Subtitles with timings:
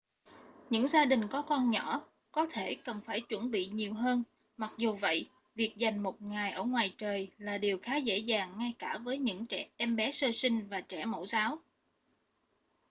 [0.69, 2.01] những gia đình có con nhỏ
[2.31, 4.23] có thể cần phải chuẩn bị nhiều hơn
[4.57, 8.53] mặc dù vậy việc dành một ngày ở ngoài trời là điều khá dễ dàng
[8.57, 9.45] ngay cả với những
[9.77, 11.59] em bé sơ sinh và trẻ mẫu giáo